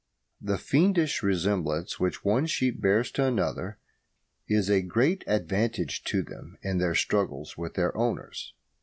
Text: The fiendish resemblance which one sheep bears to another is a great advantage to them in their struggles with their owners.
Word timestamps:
The 0.41 0.57
fiendish 0.57 1.21
resemblance 1.21 1.99
which 1.99 2.25
one 2.25 2.47
sheep 2.47 2.81
bears 2.81 3.11
to 3.11 3.23
another 3.23 3.77
is 4.47 4.67
a 4.67 4.81
great 4.81 5.23
advantage 5.27 6.03
to 6.05 6.23
them 6.23 6.57
in 6.63 6.79
their 6.79 6.95
struggles 6.95 7.55
with 7.55 7.75
their 7.75 7.95
owners. 7.95 8.55